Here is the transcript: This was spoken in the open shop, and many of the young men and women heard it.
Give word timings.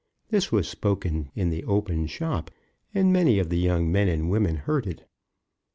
This 0.29 0.51
was 0.51 0.67
spoken 0.67 1.29
in 1.35 1.51
the 1.51 1.63
open 1.65 2.07
shop, 2.07 2.49
and 2.91 3.13
many 3.13 3.37
of 3.37 3.49
the 3.49 3.59
young 3.59 3.91
men 3.91 4.07
and 4.07 4.31
women 4.31 4.55
heard 4.55 4.87
it. 4.87 5.07